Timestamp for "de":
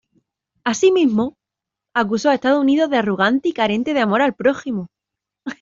2.89-2.97, 3.93-3.99